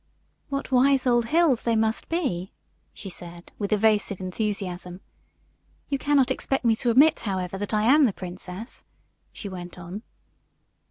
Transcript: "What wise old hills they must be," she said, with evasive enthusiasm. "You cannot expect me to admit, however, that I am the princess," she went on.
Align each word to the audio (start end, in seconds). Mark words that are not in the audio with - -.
"What 0.49 0.71
wise 0.71 1.05
old 1.05 1.27
hills 1.27 1.61
they 1.61 1.75
must 1.75 2.09
be," 2.09 2.53
she 2.91 3.07
said, 3.07 3.51
with 3.59 3.71
evasive 3.71 4.19
enthusiasm. 4.19 4.99
"You 5.89 5.99
cannot 5.99 6.31
expect 6.31 6.65
me 6.65 6.75
to 6.77 6.89
admit, 6.89 7.19
however, 7.19 7.55
that 7.59 7.71
I 7.71 7.83
am 7.83 8.07
the 8.07 8.13
princess," 8.13 8.83
she 9.31 9.47
went 9.47 9.77
on. 9.77 10.01